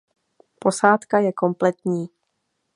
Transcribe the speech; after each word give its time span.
Posádka 0.59 1.19
je 1.19 1.33
kompletní. 1.33 2.09